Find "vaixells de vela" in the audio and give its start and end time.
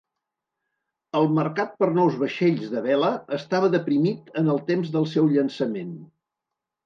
2.21-3.11